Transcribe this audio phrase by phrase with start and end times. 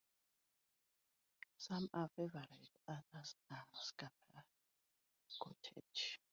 [1.59, 2.47] Some are favoured,
[2.87, 6.17] others are scapegoated.